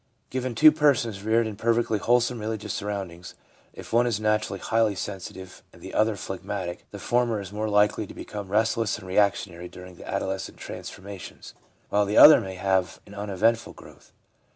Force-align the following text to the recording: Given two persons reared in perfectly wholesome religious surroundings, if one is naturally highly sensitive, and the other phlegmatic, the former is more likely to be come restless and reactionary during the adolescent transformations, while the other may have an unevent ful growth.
Given 0.31 0.55
two 0.55 0.71
persons 0.71 1.21
reared 1.21 1.45
in 1.45 1.55
perfectly 1.57 1.99
wholesome 1.99 2.39
religious 2.39 2.73
surroundings, 2.73 3.35
if 3.71 3.93
one 3.93 4.07
is 4.07 4.19
naturally 4.19 4.57
highly 4.57 4.95
sensitive, 4.95 5.61
and 5.71 5.79
the 5.79 5.93
other 5.93 6.15
phlegmatic, 6.15 6.87
the 6.89 6.97
former 6.97 7.39
is 7.39 7.53
more 7.53 7.69
likely 7.69 8.07
to 8.07 8.13
be 8.15 8.25
come 8.25 8.49
restless 8.49 8.97
and 8.97 9.07
reactionary 9.07 9.67
during 9.69 9.97
the 9.97 10.09
adolescent 10.11 10.57
transformations, 10.57 11.53
while 11.89 12.07
the 12.07 12.17
other 12.17 12.41
may 12.41 12.55
have 12.55 12.99
an 13.05 13.13
unevent 13.13 13.59
ful 13.59 13.73
growth. 13.73 14.11